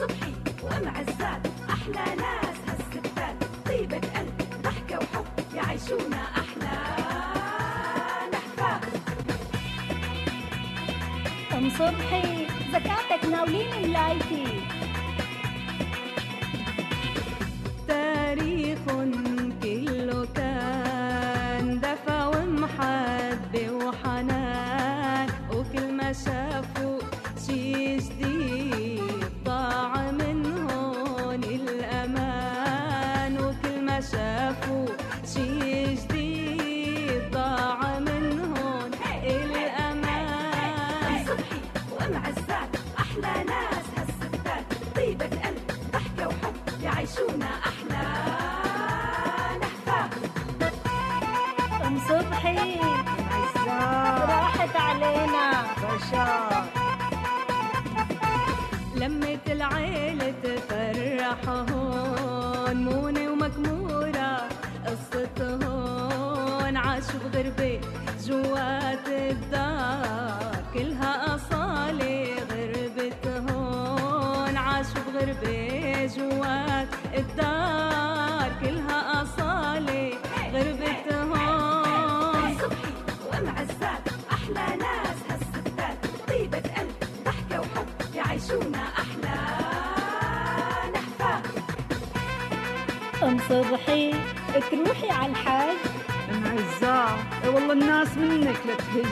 [0.00, 3.36] صبحي وام عزات أحلى ناس هالستات.
[3.66, 6.76] طيبة قلب ضحكة وحب يعيشونا أحلى.
[8.32, 8.84] نحفات
[11.54, 14.46] ام صبحي زكاتك ناولين ملايتي
[17.88, 20.79] تاريخ كله كان
[56.14, 56.66] علينا
[58.96, 64.48] لمة العيلة تفرح هون مونة ومكمورة
[64.86, 67.80] قصة هون عاشوا بغربة
[68.26, 78.19] جوات الدار كلها أصالة غربة هون عاشوا بغربة جوات الدار.
[93.22, 94.14] ام صبحي
[94.70, 95.76] تروحي على الحاج.
[96.30, 99.06] ام عزاه إيه والله الناس منك لتهج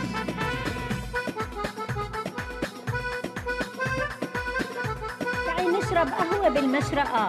[5.46, 7.28] تعي نشرب قهوة بالمشرقة.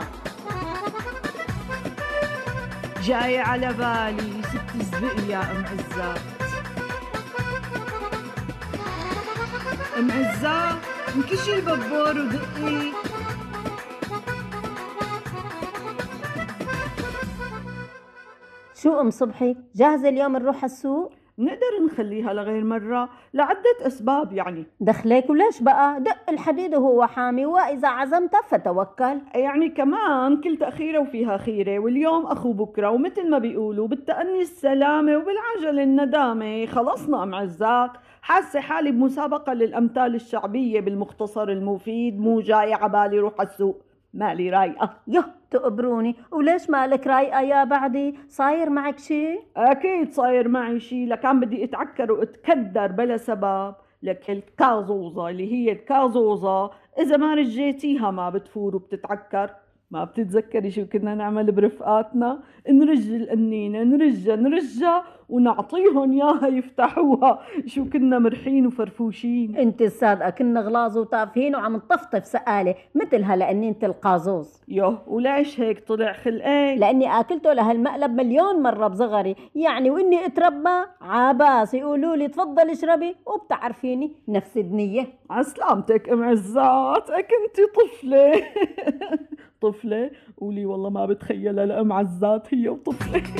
[3.03, 6.21] جاي على بالي ست زبق يا أم عزات
[9.97, 10.75] أم عزاه
[11.16, 12.91] انكشي البابور ودقي
[18.81, 24.65] شو أم صبحي؟ جاهزة اليوم نروح السوق؟ نقدر نخليها لغير مرة لعدة أسباب يعني.
[24.80, 29.21] دخلك وليش بقى؟ دق الحديد وهو حامي وإذا عزمت فتوكل.
[29.36, 35.80] يعني كمان كل تأخيرة وفيها خيرة واليوم أخو بكرة ومثل ما بيقولوا بالتأني السلامة وبالعجل
[35.80, 36.65] الندامة.
[36.65, 43.82] خلصنا أم عزات حاسة حالي بمسابقة للأمثال الشعبية بالمختصر المفيد مو جاي عبالي روح السوق.
[44.14, 44.93] مالي رايقة.
[45.08, 51.39] يه تقبروني وليش مالك رايقة يا بعدي؟ صاير معك شي؟ أكيد صاير معي شي لكان
[51.39, 53.76] بدي أتعكر وأتكدر بلا سبب.
[54.04, 59.49] لك الكازوزة اللي هي الكازوزة إذا ما رجيتيها ما بتفور وبتتعكر.
[59.92, 62.39] ما بتتذكري شو كنا نعمل برفقاتنا؟
[62.70, 67.39] نرج القنينة نرجها نرجها ونعطيهم ياها يفتحوها.
[67.66, 69.58] شو كنا مرحين وفرفوشين.
[69.58, 73.52] انت الصادقة كنا غلاظ وتافهين وعم نطفطف سقالة مثل هلا
[73.83, 74.61] القازوز.
[74.67, 79.36] يوه وليش هيك طلع خلقك؟ لأني آكلته لهالمقلب مليون مرة بصغري.
[79.56, 87.66] يعني وإني أتربى عباس يقولوا لي تفضل اشربي وبتعرفيني نفس الدنية عسلامتك أم عزات كنتي
[87.76, 88.32] طفلة.
[89.61, 93.23] طفلة قولي والله ما بتخيلها لأم عزات هي وطفلة.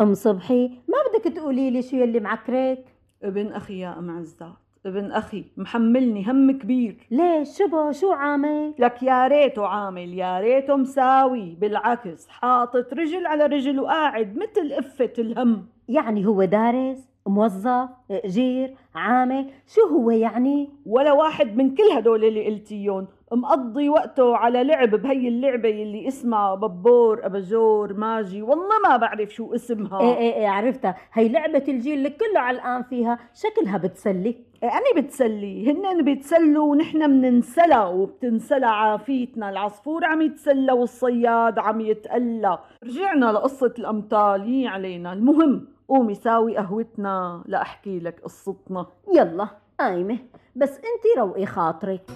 [0.00, 2.84] أم صبحي ما بدك تقولي لي شو يلي معكرك؟
[3.22, 4.52] ابن أخي يا أم عزات
[4.86, 6.96] ابن أخي محملني هم كبير.
[7.10, 13.46] ليش؟ شبه شو عامل؟ لك يا ريته عامل يا ريته مساوي بالعكس حاطط رجل على
[13.46, 15.66] رجل وقاعد مثل قفة الهم.
[15.88, 22.46] يعني هو دارس؟ موظف اجير عامل شو هو يعني؟ ولا واحد من كل هدول اللي
[22.46, 29.30] قلتيهم مقضي وقته على لعب بهي اللعبة اللي اسمها ببور أباجور ماجي والله ما بعرف
[29.30, 30.00] شو اسمها.
[30.00, 30.96] إيه إيه إيه عرفتها.
[31.12, 34.36] هي لعبة الجيل اللي كله علقان فيها شكلها بتسلي.
[34.62, 35.72] يعني بتسلي.
[35.72, 39.50] هن بيتسلوا ونحن مننسلى وبتنسلى عافيتنا.
[39.50, 42.58] العصفور عم يتسلى والصياد عم يتألى.
[42.84, 45.12] رجعنا لقصة الأمثال يي علينا.
[45.12, 48.86] المهم قومي ساوي قهوتنا لأحكي لك قصتنا.
[49.14, 49.48] يلا
[49.80, 50.18] قايمة.
[50.56, 52.10] بس انتي روقي خاطرك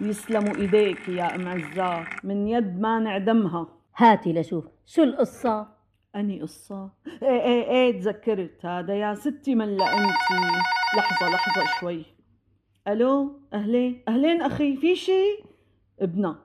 [0.00, 3.68] يسلموا إيديك يا أم عزات من يد ما نعدمها.
[3.96, 5.68] هاتي لشوف شو القصة؟
[6.16, 6.90] أني قصة؟
[7.22, 10.62] إيه إيه إيه تذكرت هذا يا ستي من لانتي
[10.96, 12.04] لحظة لحظة شوي.
[12.88, 15.44] ألو أهلين أهلين أخي في شي؟
[16.00, 16.36] ابنك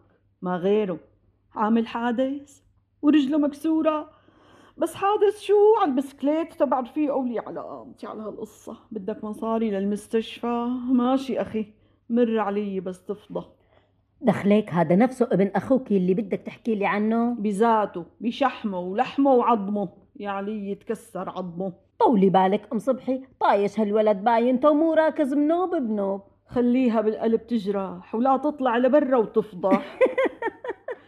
[0.41, 0.99] ما غيره.
[1.55, 2.66] عامل حادث؟
[3.01, 4.09] ورجله مكسورة.
[4.77, 8.77] بس حادث شو؟ على البسكليت تبع رفيقه ولي على قامتي على هالقصة.
[8.91, 10.67] بدك مصاري للمستشفى.
[10.91, 11.65] ماشي أخي.
[12.09, 13.45] مر علي بس تفضى.
[14.21, 17.33] دخلك هذا نفسه ابن أخوك اللي بدك تحكي لي عنه.
[17.33, 18.05] بذاته.
[18.21, 19.89] بشحمه ولحمه وعظمه.
[20.19, 21.73] يا علي يتكسر عظمه.
[21.99, 22.67] طولي بالك.
[22.73, 23.23] ام صبحي.
[23.39, 25.33] طايش هالولد باينته ومو راكز.
[25.33, 26.21] منوب بنوب.
[26.47, 29.97] خليها بالقلب تجرح ولا تطلع لبرا وتفضح.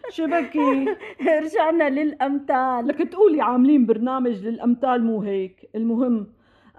[0.10, 0.86] شبكي
[1.44, 2.88] رجعنا للأمثال.
[2.88, 6.28] لك تقولي عاملين برنامج للأمثال مو هيك؟ المهم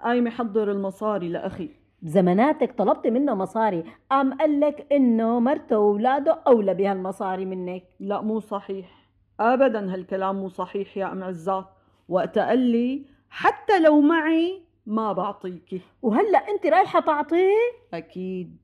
[0.03, 1.69] قايمة حضر المصاري لأخي.
[2.01, 3.83] بزماناتك طلبت منه مصاري.
[4.11, 7.83] قام قال لك إنه مرته وأولاده أولى بهالمصاري منك.
[7.99, 9.01] لا مو صحيح.
[9.39, 11.65] أبدا هالكلام مو صحيح يا أم عزات
[12.09, 17.55] وقت قال لي حتى لو معي ما بعطيكي وهلأ أنت رايحة تعطيه؟
[17.93, 18.57] أكيد.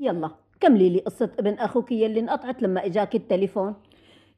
[0.00, 0.43] يلا.
[0.64, 3.74] كملي لي قصة ابن أخوك يلي انقطعت لما إجاك التليفون؟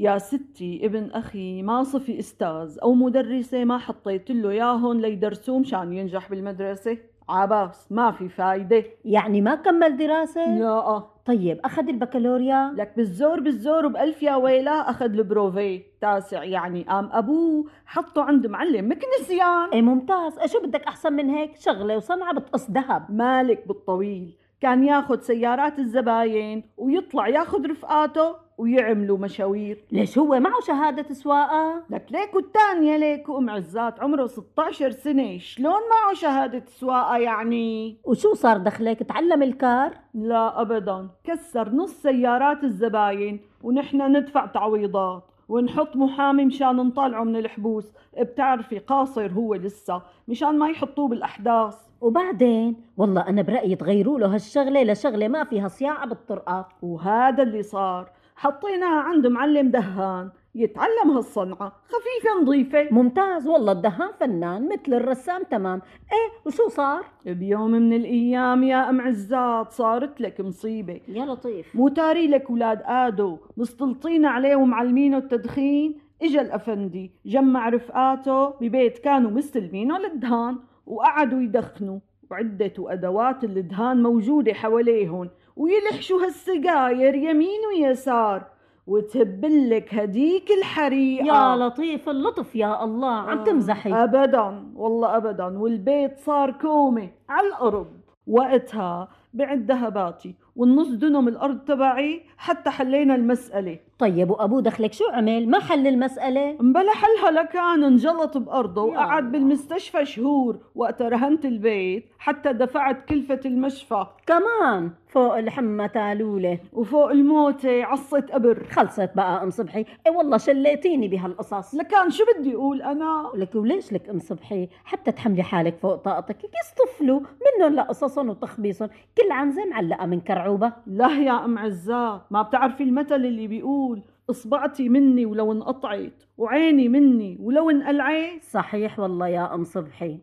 [0.01, 5.93] يا ستي ابن أخي ما صفي أستاذ أو مدرسة ما حطيت له ياهن ليدرسوه مشان
[5.93, 6.99] ينجح بالمدرسة.
[7.29, 8.85] عباس ما في فايدة.
[9.05, 11.03] يعني ما كمل دراسة؟ لا.
[11.27, 15.83] طيب أخذ البكالوريا؟ لك بالزور بالزور وبألف يا ويلا أخذ البروفي.
[16.01, 19.71] تاسع يعني قام أبوه حطه عند معلم مكنسيان.
[19.73, 20.39] إيه ممتاز.
[20.39, 23.11] إيه شو بدك أحسن من هيك؟ شغلة وصنعة بتقص ذهب.
[23.11, 24.37] مالك بالطويل.
[24.61, 29.85] كان ياخد سيارات الزباين ويطلع ياخد رفقاته ويعملوا مشاوير.
[29.93, 35.39] ليش هو معه شهادة سواقة؟ لك ليك والتانية ليك وأم عزات عمره 16 سنة.
[35.39, 41.09] شلون معه شهادة سواقة يعني؟ وشو صار دخلك؟ تعلم الكار؟ لا أبدا.
[41.25, 45.25] كسر نص سيارات الزباين ونحن ندفع تعويضات.
[45.49, 47.93] ونحط محامي مشان نطالعه من الحبوس.
[48.21, 51.77] بتعرفي قاصر هو لسه مشان ما يحطوه بالأحداث.
[52.01, 56.69] وبعدين؟ والله أنا برأيي تغيروا له هالشغلة لشغلة ما فيها صياعة بالطرقة.
[56.83, 58.11] وهذا اللي صار.
[58.37, 60.31] حطيناها عند معلم دهان.
[60.57, 61.73] يتعلم هالصنعة.
[61.85, 62.89] خفيفة نظيفة.
[62.91, 65.83] ممتاز والله الدهان فنان مثل الرسام تمام.
[66.13, 71.01] إيه وشو صار؟ بيوم من الأيام يا أم عزات صارت لك مصيبة.
[71.09, 71.77] يا لطيف.
[71.77, 75.99] مو تاري لك ولاد آدو مستلطين عليه ومعلمينه التدخين.
[76.23, 81.99] إجا الأفندي جمع رفقاته ببيت كانوا مستلمينه للدهان وقعدوا يدخنوا.
[82.31, 88.56] وعدة وأدوات الدهان موجودة حواليهم ويلحشوا هالسجاير يمين ويسار.
[88.87, 93.93] وتهبلك هديك الحريقة يا لطيف اللطف يا الله عم تمزحي.
[93.93, 95.59] ابدا والله ابدا.
[95.59, 97.87] والبيت صار كومه على الأرض.
[98.27, 103.79] وقتها بعد ذهباتي والنص دنم الأرض تبعي حتى حلينا المسألة.
[103.99, 109.33] طيب وابوه دخلك شو عمل؟ ما حل المسألة؟ مبلا حلها لكان انجلط بأرضه وقعد.
[109.33, 114.07] بالمستشفى شهور وقت رهنت البيت حتى دفعت كلفة المشفى.
[114.27, 116.59] كمان فوق الحمى تالولة.
[116.73, 119.85] وفوق الموتة عصت قبر خلصت بقى أم صبحي.
[120.07, 121.75] اي والله شليتيني بهالقصص.
[121.75, 126.37] لكان شو بدي أقول أنا؟ لك وليش لك أم صبحي؟ حتى تحملي حالك فوق طاقتك.
[126.45, 128.89] يصطفلوا منهم لقصصهم وتخبيصهم.
[129.19, 134.89] كل عنزه معلقة من كرعوبه لا يا أم عزات ما بتعرفي المثل اللي بيقول اصبعتي
[134.89, 138.43] مني ولو انقطعت وعيني مني ولو انقلعت.
[138.43, 140.19] صحيح والله يا أم صبحي.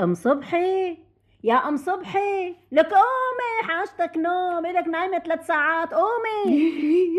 [0.00, 0.98] أم صبحي؟
[1.44, 6.58] يا أم صبحي لك قومي حاجتك نوم لك نايمة ثلاث ساعات قومي.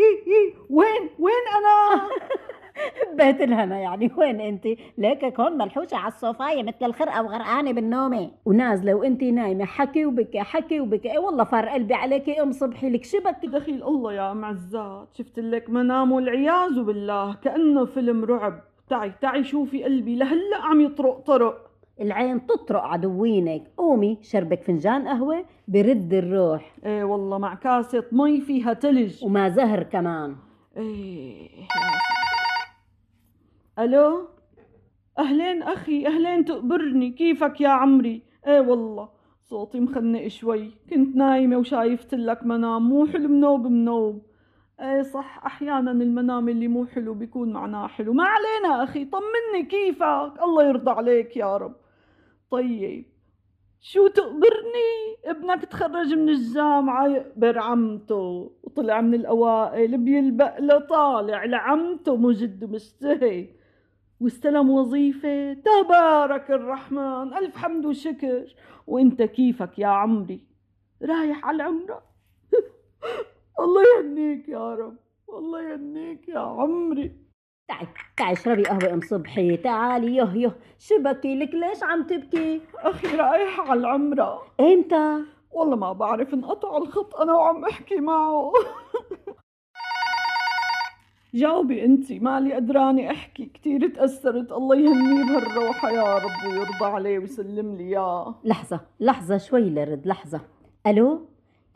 [0.76, 2.08] وين وين أنا؟
[3.18, 4.10] بيت الهنا يعني.
[4.16, 4.66] وين انت؟
[4.98, 8.30] ليكك هون ملحوشه على الصوفايه مثل الخرقة وغرقانة بالنومة.
[8.44, 11.12] ونازله وانت نايمة حكي وبكي حكي وبكي.
[11.12, 13.04] اي والله فار قلبي عليكي ام صبحي لك.
[13.04, 17.34] شبك دخيل الله يا ام عزات شفت لك منام والعياذ بالله.
[17.34, 18.60] كأنه فيلم رعب.
[18.88, 21.68] تعي تعي شوفي قلبي لهلأ عم يطرق طرق.
[22.00, 26.72] العين تطرق عدوينك قومي شربك فنجان قهوة برد الروح.
[26.86, 29.24] إيه والله مع كاسة مي فيها تلج.
[29.24, 30.36] وما زهر كمان.
[30.76, 31.48] إيه.
[33.78, 34.28] ألو؟
[35.18, 39.08] أهلين أخي أهلين تقبرني كيفك يا عمري؟ إيه والله
[39.42, 40.70] صوتي مخنق شوي.
[40.90, 44.22] كنت نايمة وشايفت لك منام مو حلو منوب منوب.
[44.80, 48.12] إيه صح أحيانا المنام اللي مو حلو بيكون معناه حلو.
[48.12, 49.62] ما علينا أخي طمني.
[49.68, 51.74] كيفك؟ الله يرضى عليك يا رب.
[52.50, 53.04] طيب
[53.80, 54.90] شو تقبرني
[55.24, 58.50] ابنك تخرج من الجامعة يقبر عمته.
[58.62, 62.16] وطلع من الأوائل بيلبق له طالع لعمته.
[62.16, 63.57] مجد ومشتهي
[64.20, 65.52] واستلم وظيفة.
[65.52, 68.54] تبارك الرحمن ألف حمد وشكر.
[68.86, 70.46] وإنت كيفك يا عمري؟
[71.02, 72.02] رايح على العمرة؟
[73.60, 74.96] الله يهنيك يا رب
[75.28, 77.12] الله يهنيك يا عمري.
[77.68, 79.56] تعي تعي اشربي قهوة ام صبحي.
[79.56, 84.42] تعالي يه يه شو بكي لك ليش عم تبكي؟ أخي رايح على العمرة.
[84.60, 88.52] إمتى؟ والله ما بعرف انقطع الخط أنا وعم أحكي معه.
[91.34, 94.52] جاوبي أنتي مالي قدراني أحكي كتير تأثرت.
[94.52, 100.40] الله يهنيه بهالروحة يا رب ويرضى عليه ويسلم لي اياه لحظة لحظة شوي لرد لحظة.
[100.86, 101.26] ألو؟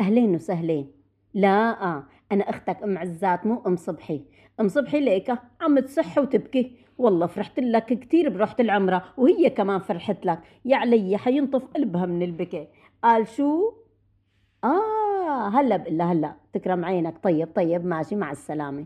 [0.00, 0.90] أهلين وسهلين.
[1.34, 2.04] لا آه.
[2.32, 4.24] أنا أختك أم عزات مو أم صبحي.
[4.60, 6.76] أم صبحي ليكة عم تصح وتبكي.
[6.98, 10.38] والله فرحت لك كتير بروحة العمرة وهي كمان فرحت لك.
[10.64, 12.68] يا علي حينطف قلبها من البكاء
[13.04, 13.72] قال شو؟
[14.64, 16.34] آه هلا بقلها هلا.
[16.52, 17.14] تكرم عينك.
[17.22, 18.16] طيب طيب ماشي.
[18.16, 18.84] مع السلامة.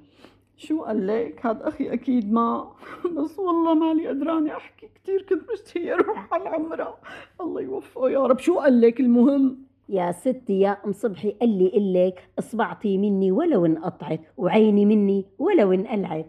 [0.56, 2.72] شو قال لك؟ هذا أخي أكيد ما
[3.16, 6.98] بس والله مالي قدرانه أحكي كثير كنت مشتهيه أروح على العمرة.
[7.40, 8.38] الله يوفقه يا رب.
[8.38, 9.58] شو قال لك المهم؟
[9.88, 15.72] يا ستي يا أم صبحي قال لي قلك اصبعتي مني ولو انقطعت وعيني مني ولو
[15.72, 16.26] انقلعت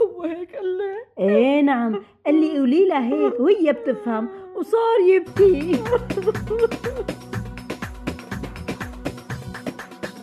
[0.00, 2.02] هو هيك قال لك؟ إيه نعم.
[2.26, 5.82] قال لي قولي لها هيك وهي بتفهم وصار يبكي.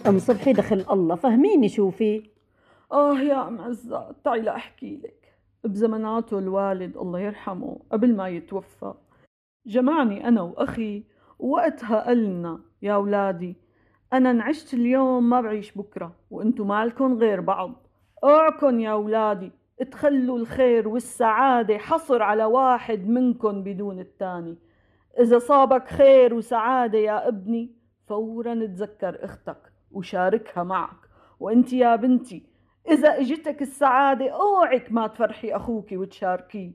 [0.07, 2.36] أم صبحي دخل الله فهميني شوفي
[2.91, 5.33] آه يا أم عزات تعي لأحكي لك.
[5.63, 8.93] بزمناته الوالد الله يرحمه قبل ما يتوفى.
[9.65, 11.03] جمعني أنا وأخي
[11.39, 13.55] ووقتها قلنا يا أولادي.
[14.13, 17.87] أنا انعشت اليوم ما بعيش بكرة وأنتو مالكن غير بعض.
[18.23, 19.51] اوعكن يا أولادي
[19.91, 24.57] تخلوا الخير والسعادة حصر على واحد منكن بدون التاني.
[25.19, 27.71] إذا صابك خير وسعادة يا ابني
[28.07, 30.97] فورا تذكر أختك وشاركها معك.
[31.39, 32.56] وأنت يا بنتي
[32.89, 36.71] إذا إجتك السعادة أوعك ما تفرحي أخوك وتشاركيه.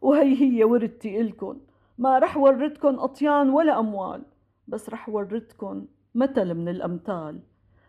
[0.00, 1.56] وهي هي ورثتي إلكن.
[1.98, 4.22] ما رح ورتكن أطيان ولا أموال
[4.68, 7.40] بس رح ورتكن مثل من الأمثال.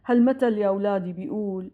[0.05, 1.71] هالمثل يا أولادي بيقول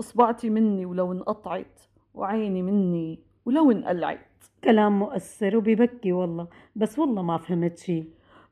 [0.00, 1.80] إصبعتي مني ولو انقطعت
[2.14, 4.44] وعيني مني ولو انقلعت.
[4.64, 8.04] كلام مؤثر وبيبكي والله بس والله ما فهمت شي.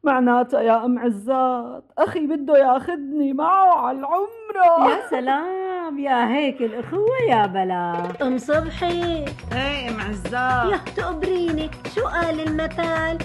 [0.05, 4.91] معناتها يا أم عزات أخي بده ياخدني معه على العمرة.
[4.91, 5.72] يا سلام!
[5.99, 8.13] يا هيك الأخوة يا بلا.
[8.23, 9.25] أم صبحي.
[9.53, 13.19] إيه أم عزام يا تقبريني شو قال المثل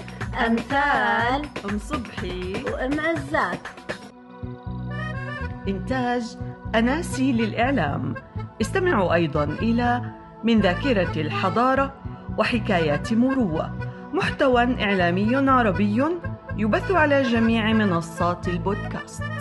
[0.46, 1.42] أمثال.
[1.70, 2.64] أم صبحي.
[2.64, 3.58] وأم عزات
[5.68, 6.36] إنتاج
[6.74, 8.14] أناسي للإعلام.
[8.60, 10.02] استمعوا أيضا إلى
[10.44, 11.94] من ذاكرة الحضارة
[12.38, 13.78] وحكايات مروة.
[14.12, 16.04] محتوى إعلامي عربي
[16.56, 19.37] يبث على جميع منصات البودكاست.